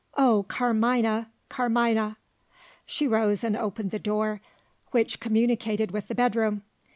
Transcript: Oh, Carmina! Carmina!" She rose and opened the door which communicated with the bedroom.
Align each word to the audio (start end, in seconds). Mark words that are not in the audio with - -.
Oh, 0.17 0.45
Carmina! 0.47 1.29
Carmina!" 1.47 2.17
She 2.87 3.07
rose 3.07 3.43
and 3.43 3.55
opened 3.55 3.91
the 3.91 3.99
door 3.99 4.41
which 4.89 5.19
communicated 5.19 5.91
with 5.91 6.07
the 6.07 6.15
bedroom. 6.15 6.63